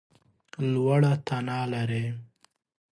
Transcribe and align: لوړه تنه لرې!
لوړه 0.71 1.13
تنه 1.27 1.59
لرې! 1.71 2.05